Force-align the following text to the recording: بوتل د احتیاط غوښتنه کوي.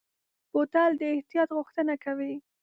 بوتل 0.51 0.91
د 0.97 1.01
احتیاط 1.15 1.49
غوښتنه 1.57 1.93
کوي. 2.03 2.33